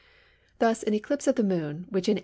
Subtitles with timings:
[0.57, 2.19] Thus an eclipse of the Moon which in A.